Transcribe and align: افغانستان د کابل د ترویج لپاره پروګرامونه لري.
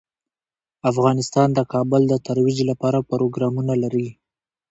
افغانستان 0.91 1.47
د 1.53 1.59
کابل 1.73 2.01
د 2.07 2.13
ترویج 2.27 2.59
لپاره 2.69 3.05
پروګرامونه 3.11 3.73
لري. 3.83 4.07